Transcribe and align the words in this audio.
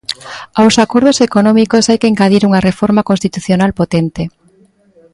Aos 0.59 0.75
acordos 0.85 1.17
económicos 1.27 1.87
hai 1.89 1.97
que 2.01 2.09
engadir 2.11 2.43
unha 2.47 2.63
reforma 2.69 3.07
constitucional 3.09 3.71
potente. 3.79 4.23